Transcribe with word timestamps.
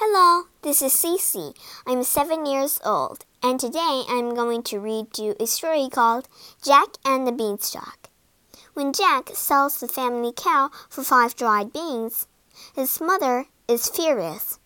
Hello, 0.00 0.44
this 0.62 0.80
is 0.80 0.94
Cece. 0.94 1.56
I'm 1.84 2.04
seven 2.04 2.46
years 2.46 2.78
old, 2.84 3.24
and 3.42 3.58
today 3.58 4.04
I'm 4.08 4.32
going 4.32 4.62
to 4.70 4.78
read 4.78 5.18
you 5.18 5.34
a 5.40 5.46
story 5.48 5.88
called 5.90 6.28
Jack 6.64 6.90
and 7.04 7.26
the 7.26 7.32
Beanstalk. 7.32 8.08
When 8.74 8.92
Jack 8.92 9.30
sells 9.34 9.80
the 9.80 9.88
family 9.88 10.32
cow 10.32 10.70
for 10.88 11.02
five 11.02 11.34
dried 11.34 11.72
beans, 11.72 12.28
his 12.76 13.00
mother 13.00 13.46
is 13.66 13.88
furious. 13.88 14.60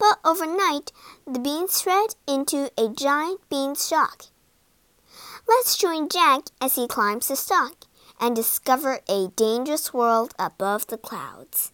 But 0.00 0.18
overnight, 0.24 0.90
the 1.28 1.38
beans 1.38 1.80
shred 1.80 2.16
into 2.26 2.68
a 2.76 2.88
giant 2.88 3.48
beanstalk. 3.48 4.24
Let's 5.46 5.76
join 5.76 6.08
Jack 6.08 6.46
as 6.60 6.74
he 6.74 6.88
climbs 6.88 7.28
the 7.28 7.36
stalk 7.36 7.84
and 8.20 8.34
discover 8.34 8.98
a 9.08 9.28
dangerous 9.36 9.94
world 9.94 10.34
above 10.40 10.88
the 10.88 10.98
clouds. 10.98 11.71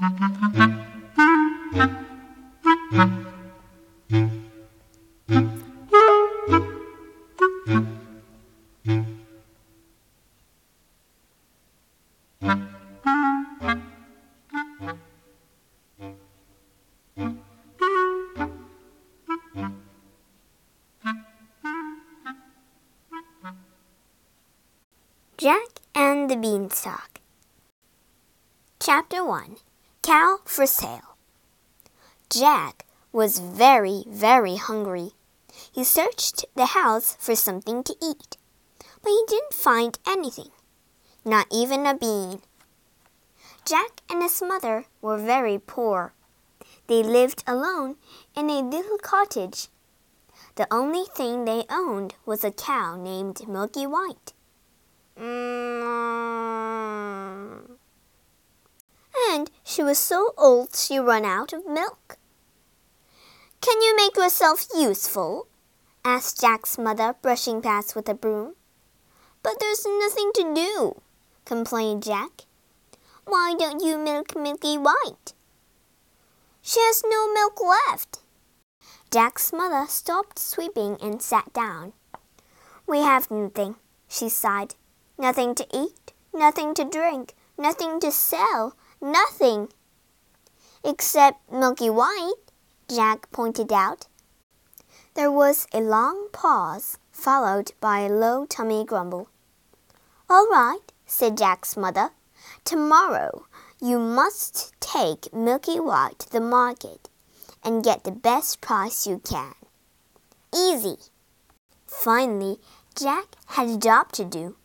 Jack 0.00 0.16
and 25.94 26.30
the 26.30 26.36
Beanstalk. 26.36 27.20
Chapter 28.80 29.22
1 29.22 29.56
Cow 30.02 30.38
for 30.46 30.66
Sale. 30.66 31.16
Jack 32.30 32.86
was 33.12 33.38
very, 33.38 34.04
very 34.08 34.56
hungry. 34.56 35.10
He 35.70 35.84
searched 35.84 36.46
the 36.54 36.66
house 36.66 37.16
for 37.20 37.36
something 37.36 37.82
to 37.84 37.94
eat, 38.02 38.38
but 39.02 39.10
he 39.10 39.24
didn't 39.28 39.52
find 39.52 39.98
anything, 40.06 40.50
not 41.22 41.46
even 41.52 41.86
a 41.86 41.94
bean. 41.94 42.40
Jack 43.66 44.00
and 44.08 44.22
his 44.22 44.40
mother 44.40 44.86
were 45.02 45.18
very 45.18 45.58
poor. 45.58 46.14
They 46.86 47.02
lived 47.02 47.44
alone 47.46 47.96
in 48.34 48.48
a 48.48 48.62
little 48.62 48.98
cottage. 48.98 49.68
The 50.54 50.66
only 50.70 51.04
thing 51.14 51.44
they 51.44 51.64
owned 51.68 52.14
was 52.24 52.42
a 52.42 52.50
cow 52.50 52.96
named 52.96 53.46
Milky 53.46 53.86
White. 53.86 54.32
Mm. 55.18 55.80
And 59.28 59.50
she 59.62 59.82
was 59.82 59.98
so 59.98 60.32
old 60.38 60.74
she 60.74 60.98
ran 60.98 61.24
out 61.24 61.52
of 61.52 61.66
milk. 61.66 62.16
Can 63.60 63.82
you 63.82 63.94
make 63.96 64.16
yourself 64.16 64.66
useful? 64.74 65.46
asked 66.04 66.40
Jack's 66.40 66.78
mother, 66.78 67.14
brushing 67.20 67.60
past 67.60 67.94
with 67.94 68.08
a 68.08 68.14
broom. 68.14 68.54
But 69.42 69.60
there's 69.60 69.84
nothing 69.86 70.30
to 70.34 70.54
do, 70.54 71.02
complained 71.44 72.02
Jack. 72.02 72.42
Why 73.26 73.54
don't 73.58 73.84
you 73.84 73.98
milk 73.98 74.34
Milky 74.34 74.78
White? 74.78 75.34
She 76.62 76.80
has 76.80 77.02
no 77.06 77.32
milk 77.32 77.60
left. 77.60 78.20
Jack's 79.10 79.52
mother 79.52 79.86
stopped 79.88 80.38
sweeping 80.38 80.96
and 81.02 81.20
sat 81.20 81.52
down. 81.52 81.92
We 82.86 83.00
have 83.00 83.30
nothing, 83.30 83.76
she 84.08 84.28
sighed. 84.28 84.74
Nothing 85.18 85.54
to 85.56 85.66
eat, 85.72 86.12
nothing 86.32 86.74
to 86.74 86.84
drink, 86.84 87.34
nothing 87.58 88.00
to 88.00 88.10
sell, 88.10 88.74
nothing. 89.00 89.68
Except 90.84 91.50
Milky 91.52 91.90
White, 91.90 92.34
Jack 92.88 93.30
pointed 93.30 93.72
out. 93.72 94.06
There 95.14 95.30
was 95.30 95.66
a 95.72 95.80
long 95.80 96.28
pause, 96.32 96.98
followed 97.10 97.72
by 97.80 98.00
a 98.00 98.08
low 98.08 98.46
tummy 98.46 98.84
grumble. 98.84 99.28
All 100.28 100.46
right, 100.48 100.92
said 101.06 101.36
Jack's 101.36 101.76
mother. 101.76 102.10
Tomorrow 102.64 103.46
you 103.80 103.98
must 103.98 104.72
take 104.80 105.32
Milky 105.32 105.80
White 105.80 106.20
to 106.20 106.30
the 106.30 106.40
market 106.40 107.08
and 107.64 107.84
get 107.84 108.04
the 108.04 108.12
best 108.12 108.60
price 108.60 109.06
you 109.06 109.18
can. 109.18 109.54
Easy. 110.54 110.96
Finally, 111.86 112.58
Jack 112.94 113.36
had 113.46 113.68
a 113.68 113.76
job 113.76 114.12
to 114.12 114.24
do. 114.24 114.56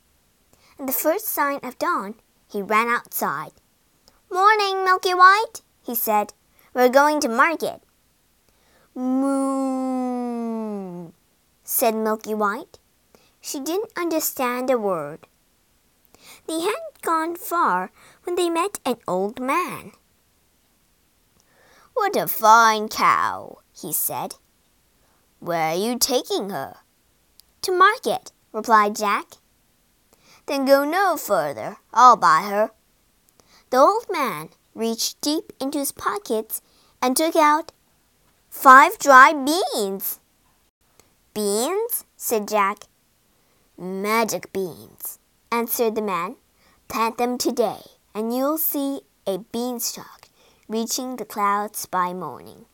At 0.79 0.87
the 0.87 0.93
first 0.93 1.27
sign 1.27 1.59
of 1.63 1.79
dawn, 1.79 2.15
he 2.47 2.61
ran 2.61 2.87
outside. 2.87 3.51
Morning, 4.35 4.83
Milky 4.83 5.13
White, 5.13 5.61
he 5.81 5.95
said. 5.95 6.33
We're 6.73 6.89
going 6.89 7.21
to 7.21 7.29
market. 7.29 7.81
Moo, 8.93 10.33
said 11.63 11.95
Milky 11.95 12.33
White. 12.33 12.77
She 13.39 13.61
didn't 13.61 13.93
understand 13.95 14.69
a 14.69 14.77
word. 14.77 15.27
They 16.47 16.59
hadn't 16.59 17.01
gone 17.01 17.37
far 17.37 17.93
when 18.25 18.35
they 18.35 18.49
met 18.49 18.77
an 18.85 18.97
old 19.07 19.39
man. 19.39 19.93
What 21.93 22.17
a 22.17 22.27
fine 22.27 22.89
cow, 22.89 23.59
he 23.71 23.93
said. 23.93 24.35
Where 25.39 25.69
are 25.69 25.77
you 25.77 25.97
taking 25.97 26.49
her? 26.49 26.75
To 27.61 27.71
market, 27.71 28.33
replied 28.51 28.97
Jack. 28.97 29.35
Then 30.45 30.65
go 30.65 30.83
no 30.83 31.15
further. 31.15 31.77
I'll 31.93 32.17
buy 32.17 32.41
her. 32.49 32.71
The 33.69 33.77
old 33.77 34.05
man 34.09 34.49
reached 34.73 35.21
deep 35.21 35.51
into 35.59 35.79
his 35.79 35.91
pockets 35.91 36.61
and 37.01 37.15
took 37.15 37.35
out 37.35 37.71
five 38.49 38.97
dry 38.99 39.33
beans. 39.33 40.19
Beans? 41.33 42.05
said 42.15 42.47
Jack. 42.47 42.83
Magic 43.77 44.53
beans, 44.53 45.19
answered 45.51 45.95
the 45.95 46.01
man. 46.01 46.35
Plant 46.87 47.17
them 47.17 47.37
today, 47.37 47.81
and 48.13 48.33
you'll 48.33 48.57
see 48.57 49.01
a 49.27 49.39
beanstalk 49.39 50.29
reaching 50.67 51.15
the 51.15 51.25
clouds 51.25 51.85
by 51.85 52.13
morning. 52.13 52.65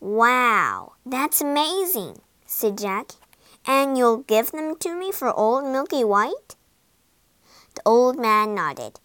Wow, 0.00 0.94
that's 1.04 1.40
amazing, 1.40 2.20
said 2.46 2.78
Jack. 2.78 3.12
And 3.66 3.96
you'll 3.96 4.18
give 4.18 4.50
them 4.50 4.76
to 4.76 4.94
me 4.94 5.12
for 5.12 5.32
old 5.32 5.64
Milky 5.64 6.02
White? 6.02 6.56
The 7.74 7.82
old 7.86 8.18
man 8.18 8.54
nodded. 8.54 8.98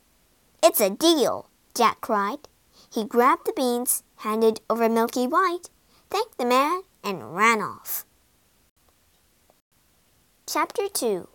It's 0.64 0.82
a 0.82 0.90
deal, 0.90 1.50
Jack 1.76 2.02
cried. 2.02 2.48
He 2.92 3.04
grabbed 3.04 3.46
the 3.46 3.54
beans, 3.54 4.04
handed 4.18 4.62
over 4.70 4.90
Milky 4.90 5.28
White, 5.28 5.70
thanked 6.10 6.38
the 6.38 6.46
man, 6.46 6.82
and 7.04 7.36
ran 7.36 7.62
off. 7.62 8.06
Chapter 10.46 10.88
2 10.88 11.28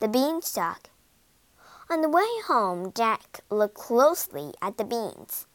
The 0.00 0.08
Beanstalk 0.08 0.90
On 1.88 2.02
the 2.02 2.08
way 2.08 2.28
home, 2.46 2.92
Jack 2.94 3.40
looked 3.50 3.74
closely 3.76 4.52
at 4.60 4.78
the 4.78 4.84
beans. 4.84 5.46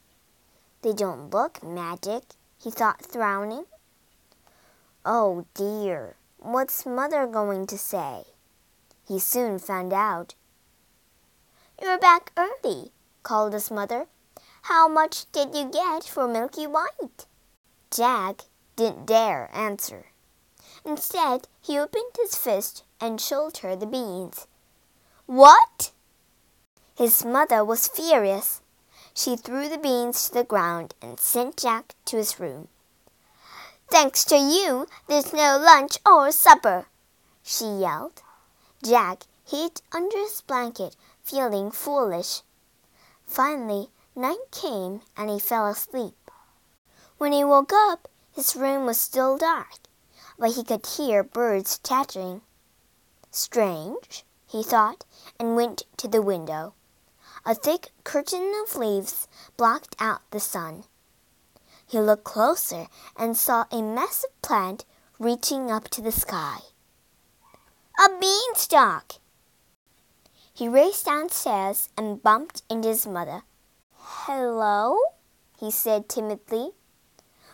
They 0.82 0.94
don't 0.94 1.30
look 1.30 1.64
magic, 1.64 2.24
he 2.58 2.72
thought, 2.72 3.06
frowning. 3.06 3.66
Oh 5.06 5.46
dear, 5.54 6.16
What's 6.44 6.88
mother 6.88 7.28
going 7.28 7.68
to 7.68 7.78
say? 7.78 8.24
He 9.08 9.20
soon 9.20 9.60
found 9.60 9.94
out. 9.94 10.34
You're 11.80 12.00
back 12.00 12.32
early, 12.36 12.92
called 13.24 13.54
his 13.54 13.72
mother. 13.72 14.08
How 14.64 14.88
much 14.88 15.32
did 15.32 15.56
you 15.56 15.70
get 15.70 16.04
for 16.04 16.28
Milky 16.28 16.68
White? 16.68 17.26
Jack 17.90 18.42
didn't 18.76 19.06
dare 19.06 19.50
answer. 19.54 20.08
Instead, 20.86 21.48
he 21.62 21.78
opened 21.78 22.16
his 22.18 22.36
fist 22.36 22.84
and 23.00 23.20
showed 23.20 23.58
her 23.58 23.76
the 23.76 23.86
beans. 23.86 24.48
What? 25.26 25.92
His 26.96 27.26
mother 27.26 27.64
was 27.64 27.88
furious. 27.88 28.62
She 29.14 29.36
threw 29.36 29.68
the 29.68 29.78
beans 29.78 30.28
to 30.28 30.34
the 30.34 30.44
ground 30.44 30.96
and 31.02 31.20
sent 31.20 31.58
Jack 31.58 31.96
to 32.06 32.18
his 32.18 32.40
room. 32.40 32.68
Thanks 33.90 34.24
to 34.26 34.38
you, 34.38 34.88
there's 35.08 35.34
no 35.34 35.58
lunch 35.58 35.98
or 36.06 36.32
supper, 36.32 36.86
she 37.44 37.66
yelled. 37.66 38.22
Jack 38.84 39.24
hid 39.46 39.82
under 39.92 40.18
his 40.18 40.42
blanket, 40.42 40.96
feeling 41.22 41.72
foolish. 41.72 42.42
Finally, 43.32 43.90
night 44.14 44.52
came 44.52 45.00
and 45.16 45.30
he 45.30 45.40
fell 45.40 45.66
asleep. 45.66 46.30
When 47.18 47.32
he 47.32 47.46
woke 47.46 47.72
up, 47.72 48.10
his 48.36 48.58
room 48.58 48.86
was 48.86 49.00
still 49.00 49.38
dark, 49.38 49.88
but 50.38 50.52
he 50.52 50.66
could 50.66 50.86
hear 50.86 51.24
birds 51.24 51.80
chattering. 51.82 52.42
Strange, 53.32 54.26
he 54.46 54.62
thought, 54.62 55.06
and 55.40 55.56
went 55.56 55.84
to 55.96 56.10
the 56.10 56.22
window. 56.22 56.74
A 57.46 57.56
thick 57.56 57.94
curtain 58.04 58.52
of 58.66 58.76
leaves 58.76 59.30
blocked 59.56 59.96
out 59.98 60.30
the 60.32 60.42
sun. 60.42 60.84
He 61.88 62.02
looked 62.02 62.26
closer 62.26 62.88
and 63.16 63.38
saw 63.38 63.64
a 63.72 63.82
massive 63.82 64.42
plant 64.42 64.84
reaching 65.20 65.72
up 65.72 65.88
to 65.92 66.02
the 66.02 66.12
sky. 66.12 66.58
A 67.98 68.10
beanstalk! 68.20 69.21
He 70.62 70.68
raced 70.68 71.08
downstairs 71.08 71.90
and 71.98 72.22
bumped 72.22 72.62
into 72.70 72.90
his 72.90 73.08
mother. 73.08 73.42
Hello? 73.96 74.96
he 75.58 75.72
said 75.72 76.08
timidly. 76.08 76.74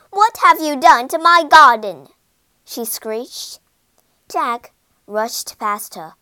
What 0.09 0.35
have 0.43 0.59
you 0.59 0.75
done 0.75 1.07
to 1.07 1.17
my 1.17 1.45
garden? 1.49 2.09
she 2.65 2.83
screeched. 2.83 3.61
Jack 4.29 4.73
rushed 5.05 5.57
past 5.57 5.95
her. 5.95 6.15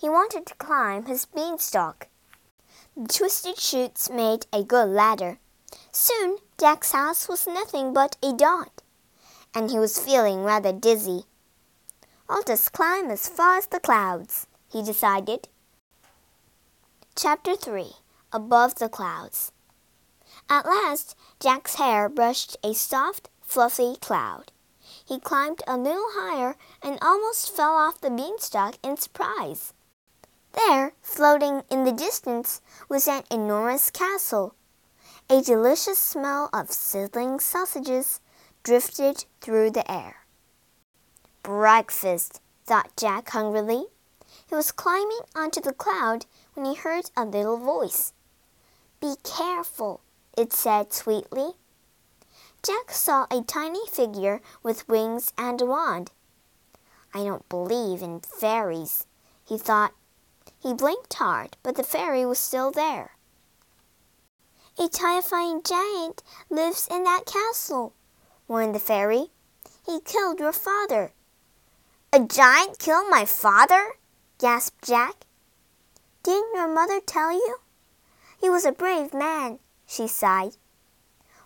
He 0.00 0.08
wanted 0.08 0.46
to 0.46 0.54
climb 0.54 1.04
his 1.04 1.26
beanstalk. 1.26 2.08
The 2.96 3.06
twisted 3.06 3.58
shoots 3.58 4.08
made 4.08 4.46
a 4.50 4.64
good 4.64 4.88
ladder. 4.88 5.40
Soon 5.92 6.38
Jack's 6.58 6.92
house 6.92 7.28
was 7.28 7.46
nothing 7.46 7.92
but 7.92 8.16
a 8.22 8.32
dot, 8.32 8.80
and 9.54 9.70
he 9.70 9.78
was 9.78 10.02
feeling 10.02 10.42
rather 10.42 10.72
dizzy. 10.72 11.24
I'll 12.30 12.44
just 12.44 12.72
climb 12.72 13.10
as 13.10 13.28
far 13.28 13.58
as 13.58 13.66
the 13.66 13.78
clouds, 13.78 14.46
he 14.72 14.82
decided. 14.82 15.46
Chapter 17.16 17.54
3 17.54 17.92
Above 18.32 18.76
the 18.76 18.88
Clouds 18.88 19.52
At 20.48 20.64
last, 20.64 21.16
Jack's 21.38 21.74
hair 21.74 22.08
brushed 22.08 22.56
a 22.64 22.72
soft, 22.72 23.28
fluffy 23.42 23.96
cloud. 24.00 24.52
He 25.04 25.18
climbed 25.18 25.60
a 25.66 25.76
little 25.76 26.06
higher 26.12 26.56
and 26.82 26.98
almost 27.02 27.54
fell 27.54 27.74
off 27.74 28.00
the 28.00 28.10
beanstalk 28.10 28.76
in 28.82 28.96
surprise. 28.96 29.74
There, 30.52 30.92
floating 31.02 31.62
in 31.68 31.84
the 31.84 31.92
distance, 31.92 32.62
was 32.88 33.06
an 33.06 33.24
enormous 33.30 33.90
castle. 33.90 34.54
A 35.28 35.42
delicious 35.42 35.98
smell 35.98 36.48
of 36.52 36.70
sizzling 36.70 37.40
sausages 37.40 38.20
drifted 38.62 39.26
through 39.40 39.72
the 39.72 39.90
air. 39.90 40.24
Breakfast, 41.42 42.40
thought 42.64 42.96
Jack 42.96 43.28
hungrily. 43.30 43.86
He 44.48 44.54
was 44.54 44.72
climbing 44.72 45.20
onto 45.34 45.60
the 45.60 45.72
cloud 45.72 46.26
he 46.64 46.74
heard 46.74 47.10
a 47.16 47.24
little 47.24 47.56
voice. 47.56 48.12
Be 49.00 49.14
careful, 49.24 50.02
it 50.36 50.52
said 50.52 50.92
sweetly. 50.92 51.52
Jack 52.62 52.90
saw 52.90 53.26
a 53.30 53.42
tiny 53.42 53.86
figure 53.86 54.40
with 54.62 54.88
wings 54.88 55.32
and 55.38 55.60
a 55.62 55.66
wand. 55.66 56.10
I 57.14 57.24
don't 57.24 57.48
believe 57.48 58.02
in 58.02 58.20
fairies, 58.20 59.06
he 59.44 59.56
thought. 59.56 59.94
He 60.62 60.74
blinked 60.74 61.14
hard, 61.14 61.56
but 61.62 61.76
the 61.76 61.82
fairy 61.82 62.26
was 62.26 62.38
still 62.38 62.70
there. 62.70 63.12
A 64.78 64.88
terrifying 64.88 65.62
giant 65.62 66.22
lives 66.50 66.86
in 66.90 67.04
that 67.04 67.26
castle, 67.26 67.94
warned 68.46 68.74
the 68.74 68.78
fairy. 68.78 69.30
He 69.86 70.00
killed 70.00 70.38
your 70.38 70.52
father. 70.52 71.12
A 72.12 72.20
giant 72.20 72.78
killed 72.78 73.08
my 73.08 73.24
father? 73.24 73.92
gasped 74.38 74.84
Jack. 74.84 75.26
Didn't 76.22 76.54
your 76.54 76.68
mother 76.68 77.00
tell 77.00 77.32
you? 77.32 77.56
He 78.40 78.50
was 78.50 78.64
a 78.64 78.72
brave 78.72 79.14
man, 79.14 79.58
she 79.86 80.06
sighed. 80.06 80.56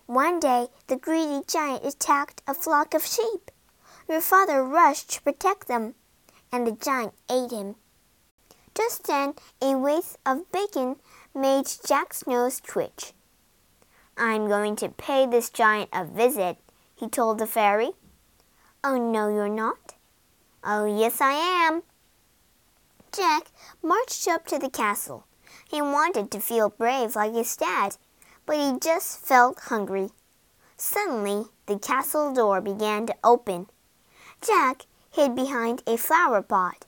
One 0.06 0.40
day 0.40 0.68
the 0.88 0.96
greedy 0.96 1.42
giant 1.46 1.84
attacked 1.84 2.42
a 2.46 2.54
flock 2.54 2.92
of 2.92 3.06
sheep. 3.06 3.50
Your 4.08 4.20
father 4.20 4.64
rushed 4.64 5.12
to 5.12 5.22
protect 5.22 5.68
them, 5.68 5.94
and 6.52 6.66
the 6.66 6.72
giant 6.72 7.14
ate 7.30 7.52
him. 7.52 7.76
Just 8.74 9.04
then 9.04 9.34
a 9.62 9.76
wreath 9.76 10.18
of 10.26 10.50
bacon 10.50 10.96
made 11.34 11.66
Jack's 11.86 12.26
nose 12.26 12.60
twitch. 12.60 13.12
I'm 14.16 14.48
going 14.48 14.76
to 14.76 14.88
pay 14.88 15.26
this 15.26 15.50
giant 15.50 15.90
a 15.92 16.04
visit, 16.04 16.58
he 16.94 17.08
told 17.08 17.38
the 17.38 17.46
fairy. 17.46 17.92
Oh, 18.82 18.98
no, 18.98 19.28
you're 19.28 19.48
not. 19.48 19.94
Oh, 20.62 20.84
yes, 20.84 21.20
I 21.20 21.32
am. 21.32 21.82
Jack 23.14 23.52
marched 23.80 24.26
up 24.26 24.44
to 24.46 24.58
the 24.58 24.68
castle. 24.68 25.24
He 25.70 25.80
wanted 25.80 26.32
to 26.32 26.40
feel 26.40 26.70
brave 26.70 27.14
like 27.14 27.32
his 27.32 27.56
dad, 27.56 27.96
but 28.44 28.56
he 28.56 28.76
just 28.80 29.24
felt 29.24 29.60
hungry. 29.60 30.10
Suddenly, 30.76 31.44
the 31.66 31.78
castle 31.78 32.34
door 32.34 32.60
began 32.60 33.06
to 33.06 33.14
open. 33.22 33.68
Jack 34.40 34.86
hid 35.12 35.36
behind 35.36 35.80
a 35.86 35.96
flower 35.96 36.42
pot. 36.42 36.86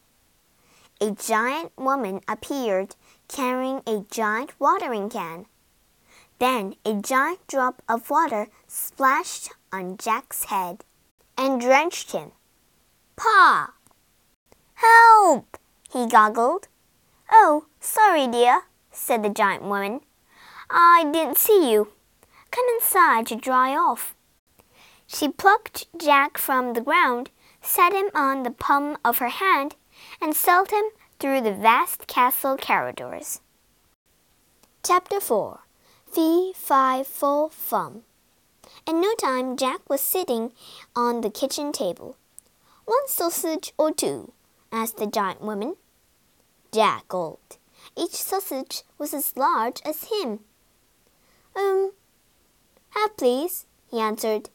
A 1.00 1.12
giant 1.12 1.70
woman 1.76 2.20
appeared 2.26 2.96
carrying 3.28 3.82
a 3.86 4.04
giant 4.10 4.58
watering 4.58 5.08
can. 5.08 5.46
Then 6.40 6.74
a 6.84 6.94
giant 6.94 7.46
drop 7.46 7.82
of 7.88 8.10
water 8.10 8.48
splashed 8.66 9.50
on 9.72 9.96
Jack's 9.96 10.44
head 10.44 10.84
and 11.38 11.60
drenched 11.60 12.10
him. 12.10 12.32
Pa! 13.14 13.74
Help! 14.74 15.56
He 15.96 16.06
goggled. 16.06 16.68
Oh, 17.32 17.64
sorry, 17.80 18.26
dear, 18.26 18.64
said 18.92 19.22
the 19.22 19.30
giant 19.30 19.62
woman. 19.62 20.00
I 20.68 21.08
didn't 21.10 21.38
see 21.38 21.72
you. 21.72 21.88
Come 22.50 22.66
inside 22.74 23.26
to 23.28 23.36
dry 23.36 23.74
off. 23.74 24.14
She 25.06 25.28
plucked 25.28 25.86
Jack 25.96 26.36
from 26.36 26.74
the 26.74 26.82
ground, 26.82 27.30
set 27.62 27.94
him 27.94 28.10
on 28.14 28.42
the 28.42 28.50
palm 28.50 28.98
of 29.04 29.18
her 29.18 29.30
hand, 29.30 29.76
and 30.20 30.36
sailed 30.36 30.70
him 30.70 30.84
through 31.18 31.40
the 31.40 31.54
vast 31.54 32.06
castle 32.06 32.58
corridors. 32.58 33.40
Chapter 34.84 35.18
4 35.18 35.60
Fee, 36.12 36.52
Fi, 36.54 37.04
Fo, 37.04 37.48
Fum 37.48 38.02
In 38.86 39.00
no 39.00 39.14
time, 39.14 39.56
Jack 39.56 39.88
was 39.88 40.02
sitting 40.02 40.52
on 40.94 41.22
the 41.22 41.30
kitchen 41.30 41.72
table. 41.72 42.16
One 42.84 43.08
sausage 43.08 43.72
or 43.78 43.92
two? 43.92 44.32
asked 44.70 44.98
the 44.98 45.06
giant 45.06 45.40
woman. 45.40 45.76
Jack 46.72 47.08
gulped. 47.08 47.58
Each 47.96 48.14
sausage 48.14 48.82
was 48.98 49.14
as 49.14 49.36
large 49.36 49.80
as 49.84 50.04
him. 50.04 50.40
Um, 51.54 51.92
have 52.90 53.16
please, 53.16 53.66
he 53.90 54.00
answered. 54.00 54.50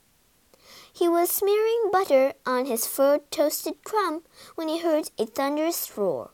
He 0.93 1.07
was 1.07 1.31
smearing 1.31 1.89
butter 1.91 2.33
on 2.45 2.65
his 2.65 2.85
fur 2.85 3.19
toasted 3.31 3.83
crumb 3.83 4.23
when 4.55 4.67
he 4.67 4.79
heard 4.79 5.09
a 5.17 5.25
thunderous 5.25 5.97
roar. 5.97 6.31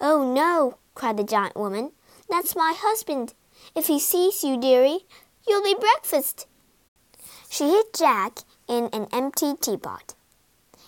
Oh 0.00 0.32
no, 0.32 0.78
cried 0.94 1.16
the 1.16 1.24
giant 1.24 1.56
woman. 1.56 1.92
That's 2.28 2.56
my 2.56 2.74
husband. 2.76 3.34
If 3.74 3.86
he 3.86 3.98
sees 3.98 4.44
you, 4.44 4.56
dearie, 4.56 5.06
you'll 5.46 5.62
be 5.62 5.74
breakfast. 5.74 6.46
She 7.50 7.68
hid 7.68 7.86
Jack 7.94 8.40
in 8.68 8.86
an 8.92 9.08
empty 9.12 9.54
teapot. 9.54 10.14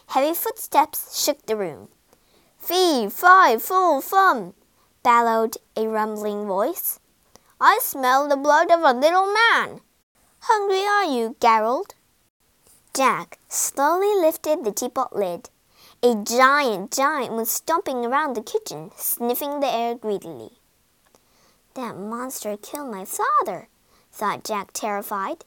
Heavy 0.08 0.34
footsteps 0.34 1.22
shook 1.22 1.44
the 1.46 1.56
room. 1.56 1.88
Fee, 2.66 3.08
fi, 3.08 3.58
fo, 3.58 4.00
fum, 4.00 4.52
bellowed 5.04 5.56
a 5.76 5.86
rumbling 5.86 6.48
voice. 6.48 6.98
I 7.60 7.78
smell 7.80 8.26
the 8.26 8.36
blood 8.36 8.72
of 8.72 8.80
a 8.80 8.92
little 8.92 9.32
man. 9.32 9.82
Hungry 10.40 10.84
are 10.84 11.04
you, 11.04 11.36
Gerald? 11.40 11.94
Jack 12.92 13.38
slowly 13.48 14.12
lifted 14.20 14.64
the 14.64 14.72
teapot 14.72 15.14
lid. 15.14 15.48
A 16.02 16.16
giant 16.16 16.90
giant 16.90 17.34
was 17.34 17.52
stomping 17.52 18.04
around 18.04 18.34
the 18.34 18.42
kitchen, 18.42 18.90
sniffing 18.96 19.60
the 19.60 19.72
air 19.72 19.94
greedily. 19.94 20.50
That 21.74 21.96
monster 21.96 22.56
killed 22.56 22.90
my 22.90 23.04
father, 23.04 23.68
thought 24.10 24.42
Jack, 24.42 24.72
terrified. 24.72 25.44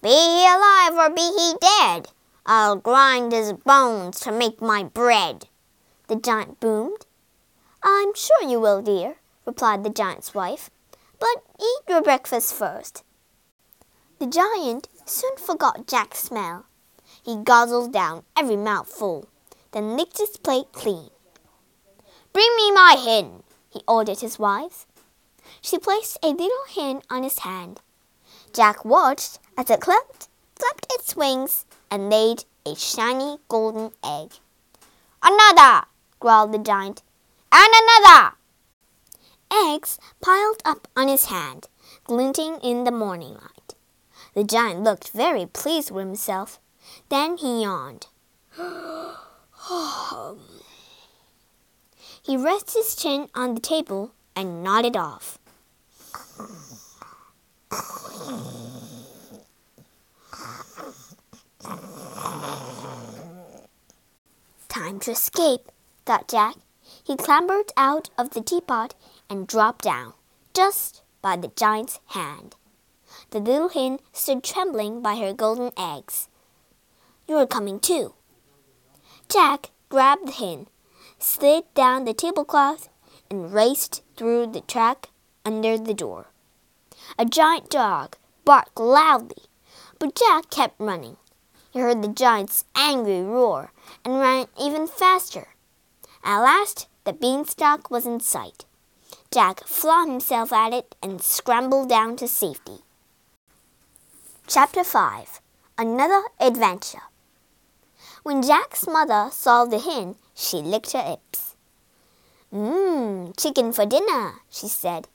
Be 0.00 0.10
he 0.10 0.46
alive 0.46 0.94
or 0.94 1.12
be 1.12 1.20
he 1.20 1.54
dead, 1.60 2.10
I'll 2.46 2.76
grind 2.76 3.32
his 3.32 3.54
bones 3.54 4.20
to 4.20 4.30
make 4.30 4.62
my 4.62 4.84
bread, 4.84 5.47
the 6.08 6.16
giant 6.16 6.58
boomed. 6.58 7.06
I'm 7.82 8.14
sure 8.14 8.42
you 8.42 8.58
will, 8.58 8.82
dear, 8.82 9.16
replied 9.46 9.84
the 9.84 9.90
giant's 9.90 10.34
wife. 10.34 10.70
But 11.20 11.44
eat 11.60 11.82
your 11.88 12.02
breakfast 12.02 12.54
first. 12.54 13.04
The 14.18 14.26
giant 14.26 14.88
soon 15.04 15.36
forgot 15.36 15.86
Jack's 15.86 16.20
smell. 16.20 16.66
He 17.22 17.42
guzzled 17.42 17.92
down 17.92 18.24
every 18.36 18.56
mouthful, 18.56 19.28
then 19.72 19.96
licked 19.96 20.18
his 20.18 20.36
plate 20.36 20.72
clean. 20.72 21.10
Bring 22.32 22.56
me 22.56 22.70
my 22.72 22.92
hen, 22.92 23.42
he 23.68 23.82
ordered 23.86 24.20
his 24.20 24.38
wife. 24.38 24.86
She 25.60 25.78
placed 25.78 26.18
a 26.22 26.28
little 26.28 26.64
hen 26.74 27.02
on 27.10 27.22
his 27.22 27.40
hand. 27.40 27.80
Jack 28.52 28.84
watched 28.84 29.38
as 29.56 29.70
it 29.70 29.80
clapped, 29.80 30.28
flapped 30.56 30.86
its 30.94 31.16
wings, 31.16 31.66
and 31.90 32.10
laid 32.10 32.44
a 32.64 32.74
shiny 32.74 33.38
golden 33.48 33.92
egg. 34.04 34.32
Another, 35.22 35.86
growled 36.20 36.52
the 36.52 36.58
giant, 36.58 37.02
and 37.52 37.72
another 37.74 38.32
eggs 39.52 39.98
piled 40.20 40.62
up 40.64 40.88
on 40.96 41.08
his 41.08 41.26
hand, 41.26 41.68
glinting 42.04 42.58
in 42.62 42.84
the 42.84 42.90
morning 42.90 43.34
light. 43.34 43.74
The 44.34 44.44
giant 44.44 44.82
looked 44.82 45.10
very 45.10 45.46
pleased 45.46 45.90
with 45.90 46.06
himself. 46.06 46.60
Then 47.08 47.36
he 47.36 47.62
yawned. 47.62 48.06
he 52.22 52.36
rested 52.36 52.74
his 52.78 52.94
chin 52.96 53.28
on 53.34 53.54
the 53.54 53.60
table 53.60 54.12
and 54.36 54.62
nodded 54.62 54.96
off. 54.96 55.38
Time 64.68 65.00
to 65.00 65.10
escape, 65.10 65.72
thought 66.08 66.26
Jack. 66.26 66.54
He 67.04 67.16
clambered 67.16 67.70
out 67.76 68.08
of 68.16 68.30
the 68.30 68.40
teapot 68.40 68.94
and 69.28 69.46
dropped 69.46 69.84
down, 69.84 70.14
just 70.54 71.02
by 71.20 71.36
the 71.36 71.52
giant's 71.54 72.00
hand. 72.06 72.56
The 73.28 73.40
little 73.40 73.68
hen 73.68 73.98
stood 74.14 74.42
trembling 74.42 75.02
by 75.02 75.16
her 75.16 75.34
golden 75.34 75.70
eggs. 75.76 76.28
You're 77.26 77.46
coming 77.46 77.78
too. 77.78 78.14
Jack 79.28 79.68
grabbed 79.90 80.28
the 80.28 80.32
hen, 80.32 80.68
slid 81.18 81.64
down 81.74 82.06
the 82.06 82.14
tablecloth, 82.14 82.88
and 83.28 83.52
raced 83.52 84.02
through 84.16 84.46
the 84.46 84.62
track 84.62 85.10
under 85.44 85.76
the 85.76 85.92
door. 85.92 86.28
A 87.18 87.26
giant 87.26 87.68
dog 87.68 88.16
barked 88.46 88.80
loudly, 88.80 89.42
but 89.98 90.14
Jack 90.14 90.48
kept 90.48 90.80
running. 90.80 91.18
He 91.70 91.80
heard 91.80 92.00
the 92.00 92.08
giant's 92.08 92.64
angry 92.74 93.20
roar 93.20 93.72
and 94.06 94.18
ran 94.18 94.46
even 94.58 94.86
faster. 94.86 95.48
At 96.24 96.40
last, 96.40 96.88
the 97.04 97.12
beanstalk 97.12 97.90
was 97.90 98.06
in 98.06 98.20
sight. 98.20 98.64
Jack 99.30 99.64
flung 99.66 100.10
himself 100.10 100.52
at 100.52 100.72
it 100.72 100.94
and 101.02 101.20
scrambled 101.22 101.88
down 101.88 102.16
to 102.16 102.28
safety. 102.28 102.78
Chapter 104.46 104.84
5 104.84 105.40
Another 105.76 106.22
Adventure 106.40 107.02
When 108.22 108.42
Jack's 108.42 108.86
mother 108.86 109.28
saw 109.30 109.64
the 109.64 109.78
hen, 109.78 110.16
she 110.34 110.58
licked 110.58 110.92
her 110.92 111.10
lips. 111.10 111.54
Mmm, 112.52 113.38
chicken 113.38 113.72
for 113.72 113.84
dinner, 113.84 114.36
she 114.50 114.68
said. 114.68 115.08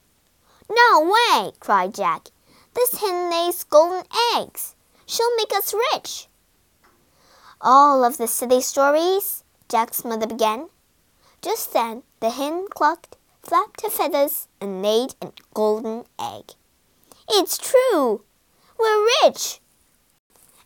No 0.69 1.01
way, 1.01 1.51
cried 1.59 1.95
Jack. 1.95 2.29
This 2.75 3.01
hen 3.01 3.29
lays 3.29 3.63
golden 3.63 4.03
eggs. 4.35 4.75
She'll 5.05 5.35
make 5.35 5.53
us 5.53 5.73
rich. 5.93 6.27
All 7.59 8.03
of 8.03 8.17
the 8.17 8.27
silly 8.27 8.61
stories, 8.61 9.43
Jack's 9.67 10.05
mother 10.05 10.27
began. 10.27 10.69
Just 11.43 11.73
then 11.73 12.03
the 12.21 12.29
hen 12.29 12.67
clucked, 12.69 13.17
flapped 13.41 13.81
her 13.81 13.89
feathers, 13.89 14.47
and 14.61 14.81
laid 14.81 15.13
a 15.21 15.33
golden 15.53 16.05
egg. 16.17 16.53
It's 17.29 17.57
true! 17.57 18.23
We're 18.79 19.09
rich! 19.21 19.59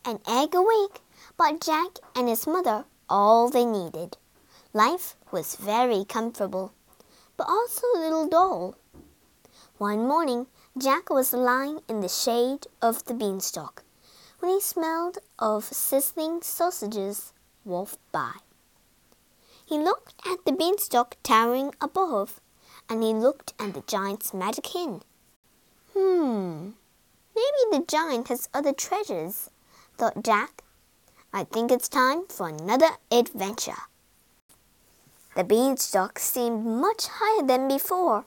An 0.06 0.20
egg 0.28 0.54
a 0.54 0.62
week 0.62 1.02
bought 1.36 1.62
Jack 1.62 1.98
and 2.16 2.30
his 2.30 2.46
mother 2.46 2.86
all 3.10 3.50
they 3.50 3.66
needed. 3.66 4.18
Life 4.72 5.16
was 5.32 5.56
very 5.56 6.06
comfortable, 6.06 6.74
but 7.38 7.50
also 7.50 7.88
a 7.96 8.00
little 8.00 8.28
dull. 8.28 8.76
One 9.80 10.08
morning, 10.08 10.46
Jack 10.78 11.10
was 11.10 11.34
lying 11.34 11.82
in 11.90 12.02
the 12.02 12.08
shade 12.08 12.68
of 12.84 13.04
the 13.06 13.16
beanstalk 13.16 13.84
when 14.40 14.52
he 14.52 14.62
smelled 14.62 15.18
of 15.40 15.64
sizzling 15.64 16.44
sausages 16.44 17.34
wolf 17.66 17.98
by. 18.12 18.34
He 19.68 19.78
looked 19.78 20.16
at 20.26 20.46
the 20.46 20.54
beanstalk 20.54 21.18
towering 21.24 21.76
above, 21.82 22.40
and 22.88 23.04
he 23.04 23.14
looked 23.14 23.54
at 23.60 23.74
the 23.74 23.84
giant's 23.86 24.34
magic 24.34 24.66
hen. 24.68 25.02
Hmm, 25.94 26.70
Maybe 27.36 27.78
the 27.78 27.86
giant 27.86 28.30
has 28.30 28.48
other 28.54 28.72
treasures, 28.72 29.50
thought 29.98 30.24
Jack. 30.24 30.64
I 31.34 31.44
think 31.44 31.70
it's 31.70 31.90
time 31.90 32.28
for 32.30 32.48
another 32.48 32.92
adventure. 33.12 33.84
The 35.36 35.44
beanstalk 35.44 36.18
seemed 36.18 36.66
much 36.66 37.08
higher 37.12 37.46
than 37.46 37.68
before. 37.68 38.26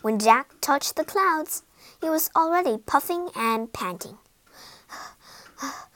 When 0.00 0.18
Jack 0.18 0.54
touched 0.62 0.96
the 0.96 1.04
clouds, 1.04 1.64
he 2.00 2.08
was 2.08 2.30
already 2.34 2.78
puffing 2.78 3.28
and 3.36 3.72
panting. 3.74 4.16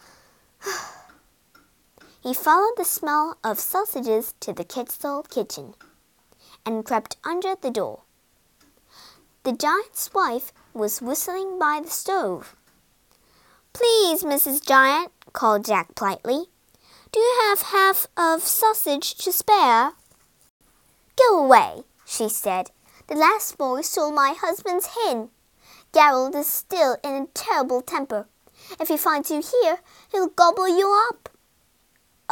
he 2.23 2.35
followed 2.35 2.75
the 2.77 2.85
smell 2.85 3.39
of 3.43 3.59
sausages 3.59 4.35
to 4.41 4.53
the 4.53 4.65
Kitzel 4.65 5.29
kitchen 5.29 5.75
and 6.67 6.85
crept 6.85 7.17
under 7.25 7.55
the 7.55 7.71
door. 7.71 8.00
The 9.43 9.53
giant's 9.53 10.12
wife 10.12 10.53
was 10.75 11.00
whistling 11.00 11.59
by 11.59 11.81
the 11.83 11.91
stove. 11.91 12.55
Please, 13.73 14.23
Mrs. 14.23 14.67
Giant, 14.67 15.12
called 15.33 15.65
Jack 15.65 15.95
politely, 15.95 16.45
do 17.12 17.21
you 17.21 17.37
have 17.49 17.62
half 17.62 18.07
of 18.17 18.43
sausage 18.43 19.15
to 19.17 19.33
spare? 19.33 19.93
Go 21.17 21.45
away, 21.45 21.83
she 22.05 22.29
said. 22.29 22.71
The 23.07 23.15
last 23.15 23.57
boy 23.57 23.81
stole 23.81 24.12
my 24.12 24.35
husband's 24.39 24.91
hen. 24.95 25.31
Gerald 25.93 26.35
is 26.37 26.47
still 26.47 26.99
in 27.03 27.15
a 27.15 27.27
terrible 27.35 27.83
temper. 27.83 28.29
If 28.79 28.89
he 28.89 28.97
finds 28.97 29.31
you 29.31 29.43
here, 29.43 29.79
he'll 30.12 30.29
gobble 30.29 30.69
you 30.69 30.95
up. 31.09 31.31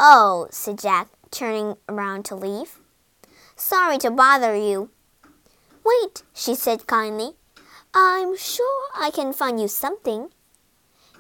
Oh, 0.01 0.47
said 0.53 0.79
Jack, 0.79 1.09
turning 1.33 1.77
around 1.89 2.25
to 2.27 2.37
leave. 2.37 2.79
Sorry 3.57 3.99
to 3.99 4.13
bother 4.13 4.55
you. 4.55 4.91
Wait, 5.85 6.23
she 6.33 6.55
said 6.55 6.87
kindly. 6.87 7.33
I'm 7.93 8.37
sure 8.37 8.91
I 8.97 9.11
can 9.11 9.33
find 9.33 9.61
you 9.61 9.67
something. 9.67 10.29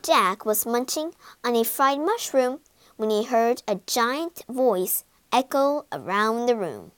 Jack 0.01 0.47
was 0.47 0.65
munching 0.65 1.15
on 1.43 1.57
a 1.57 1.65
fried 1.65 1.99
mushroom 1.99 2.61
when 2.97 3.11
he 3.11 3.25
heard 3.25 3.63
a 3.67 3.81
giant 3.85 4.45
voice 4.49 5.05
echo 5.33 5.87
around 5.91 6.47
the 6.47 6.55
room. 6.55 6.93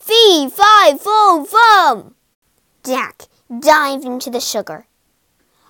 Fee, 0.00 0.48
fi, 0.50 0.96
fo, 0.96 1.44
fum! 1.44 2.16
Jack 2.84 3.26
dived 3.56 4.04
into 4.04 4.30
the 4.30 4.40
sugar. 4.40 4.86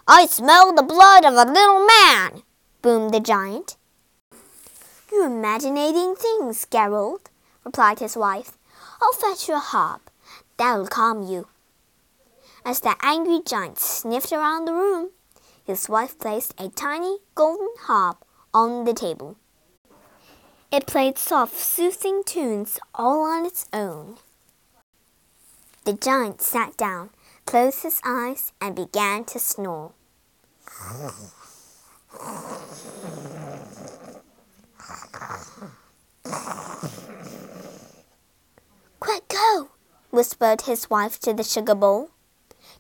I 0.07 0.25
smell 0.25 0.75
the 0.75 0.83
blood 0.83 1.25
of 1.27 1.35
a 1.35 1.51
little 1.51 1.87
man, 1.87 2.43
boomed 2.81 3.13
the 3.13 3.21
giant. 3.21 3.78
You're 5.11 5.27
imaginating 5.27 6.17
things, 6.17 6.67
Gerald, 6.71 7.31
replied 7.65 7.99
his 7.99 8.17
wife. 8.17 8.59
I'll 9.01 9.13
fetch 9.13 9.49
you 9.49 9.55
a 9.55 9.59
harp. 9.59 10.11
That'll 10.57 10.87
calm 10.87 11.23
you. 11.23 11.49
As 12.65 12.81
the 12.81 12.97
angry 13.01 13.41
giant 13.45 13.79
sniffed 13.79 14.33
around 14.33 14.67
the 14.67 14.75
room, 14.75 15.11
his 15.65 15.89
wife 15.89 16.19
placed 16.19 16.55
a 16.59 16.69
tiny 16.69 17.19
golden 17.35 17.69
harp 17.81 18.25
on 18.53 18.85
the 18.85 18.95
table. 18.95 19.37
It 20.71 20.87
played 20.87 21.17
soft, 21.17 21.57
soothing 21.57 22.23
tunes 22.25 22.79
all 22.95 23.23
on 23.23 23.47
its 23.47 23.67
own. 23.73 24.17
The 25.85 25.95
giant 25.95 26.43
sat 26.43 26.77
down, 26.77 27.11
closed 27.47 27.83
his 27.83 28.03
eyes, 28.05 28.53
and 28.61 28.77
began 28.77 29.25
to 29.25 29.39
snore. 29.39 29.93
Quick, 39.01 39.29
go! 39.29 39.71
Whispered 40.19 40.63
his 40.63 40.91
wife 40.91 41.21
to 41.21 41.33
the 41.33 41.45
sugar 41.45 41.77
bowl. 41.77 42.11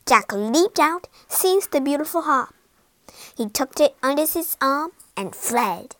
Jack 0.04 0.32
leaped 0.32 0.80
out, 0.80 1.06
seized 1.28 1.70
the 1.70 1.80
beautiful 1.80 2.22
harp. 2.22 2.52
He 3.36 3.48
tucked 3.48 3.78
it 3.78 3.94
under 4.02 4.26
his 4.26 4.56
arm 4.60 4.90
and 5.16 5.36
fled. 5.36 5.94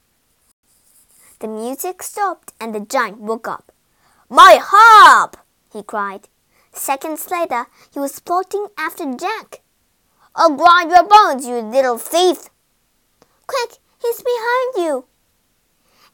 The 1.38 1.46
music 1.46 2.02
stopped 2.02 2.54
and 2.60 2.74
the 2.74 2.80
giant 2.80 3.20
woke 3.20 3.46
up. 3.46 3.70
My 4.28 4.58
harp! 4.60 5.36
he 5.72 5.84
cried. 5.84 6.26
Seconds 6.72 7.30
later, 7.30 7.66
he 7.94 8.00
was 8.00 8.18
plotting 8.18 8.66
after 8.76 9.04
Jack. 9.14 9.60
I'll 10.34 10.56
grind 10.56 10.90
your 10.90 11.04
bones, 11.04 11.46
you 11.46 11.54
little 11.58 11.98
thief! 11.98 12.50
Quick, 13.46 13.78
he's 14.02 14.22
behind 14.22 14.74
you! 14.76 15.04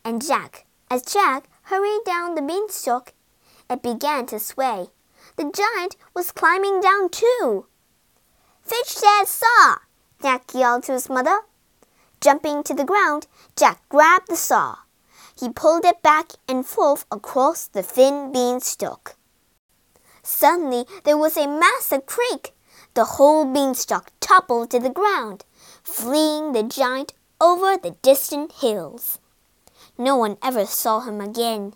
And 0.04 0.20
Jack, 0.20 0.66
as 0.90 1.00
Jack 1.00 1.48
hurried 1.62 2.04
down 2.04 2.34
the 2.34 2.42
beanstalk, 2.42 3.14
it 3.70 3.82
began 3.82 4.26
to 4.26 4.38
sway. 4.38 4.88
The 5.36 5.50
giant 5.50 5.96
was 6.14 6.32
climbing 6.32 6.80
down 6.80 7.08
too. 7.08 7.66
Fetch 8.62 8.94
that 9.00 9.24
saw! 9.26 9.76
Jack 10.22 10.54
yelled 10.54 10.84
to 10.84 10.92
his 10.92 11.08
mother. 11.08 11.40
Jumping 12.20 12.62
to 12.62 12.74
the 12.74 12.84
ground, 12.84 13.26
Jack 13.56 13.86
grabbed 13.88 14.28
the 14.28 14.36
saw. 14.36 14.76
He 15.38 15.48
pulled 15.48 15.84
it 15.84 16.00
back 16.02 16.32
and 16.48 16.64
forth 16.64 17.04
across 17.10 17.66
the 17.66 17.82
thin 17.82 18.32
beanstalk. 18.32 19.16
Suddenly, 20.22 20.86
there 21.02 21.18
was 21.18 21.36
a 21.36 21.46
massive 21.46 22.06
creak. 22.06 22.54
The 22.94 23.04
whole 23.04 23.44
beanstalk 23.44 24.12
toppled 24.20 24.70
to 24.70 24.78
the 24.78 24.88
ground, 24.88 25.44
fleeing 25.82 26.52
the 26.52 26.62
giant 26.62 27.12
over 27.40 27.76
the 27.76 27.96
distant 28.02 28.52
hills. 28.52 29.18
No 29.98 30.16
one 30.16 30.38
ever 30.42 30.64
saw 30.64 31.00
him 31.00 31.20
again. 31.20 31.74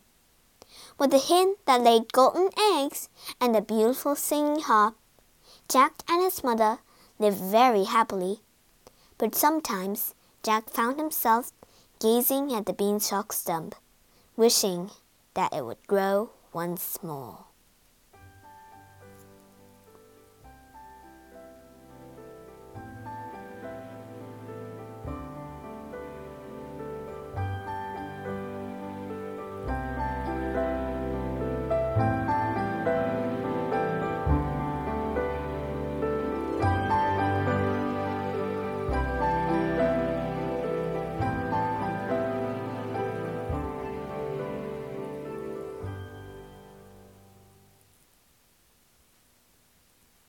With 0.99 1.13
the 1.13 1.21
hen 1.21 1.55
that 1.67 1.83
laid 1.83 2.13
golden 2.13 2.51
eggs 2.59 3.09
and 3.41 3.55
the 3.55 3.61
beautiful 3.61 4.17
singing 4.17 4.61
harp, 4.61 4.97
Jack 5.69 6.03
and 6.09 6.23
his 6.23 6.43
mother 6.43 6.79
lived 7.21 7.39
very 7.39 7.85
happily. 7.85 8.41
But 9.17 9.35
sometimes 9.35 10.15
Jack 10.43 10.71
found 10.71 10.99
himself 10.99 11.53
gazing 12.01 12.53
at 12.53 12.67
the 12.67 12.73
beanstalk 12.73 13.33
stump, 13.33 13.75
wishing 14.37 14.91
that 15.35 15.53
it 15.53 15.65
would 15.65 15.87
grow 15.87 16.31
once 16.53 16.99
more. 17.03 17.48